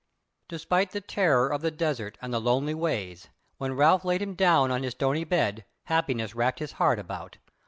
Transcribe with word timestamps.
Despite 0.47 0.93
the 0.93 1.01
terror 1.01 1.49
of 1.53 1.61
the 1.61 1.69
desert 1.69 2.17
and 2.23 2.33
the 2.33 2.41
lonely 2.41 2.73
ways, 2.73 3.29
when 3.59 3.75
Ralph 3.75 4.03
laid 4.03 4.23
him 4.23 4.33
down 4.33 4.71
on 4.71 4.81
his 4.81 4.93
stony 4.93 5.23
bed, 5.25 5.63
happiness 5.83 6.33
wrapped 6.33 6.57
his 6.57 6.71
heart 6.71 6.97
about. 6.97 7.37